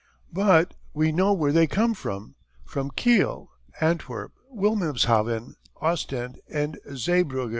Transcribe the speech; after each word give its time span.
But 0.33 0.73
we 0.95 1.11
know 1.11 1.31
where 1.31 1.51
they 1.51 1.67
come 1.67 1.93
from, 1.93 2.33
from 2.65 2.89
Kiel, 2.89 3.51
Antwerp, 3.79 4.33
Wilhelmshaven, 4.49 5.53
Ostend, 5.79 6.39
and 6.49 6.79
Zeebrugge. 6.95 7.49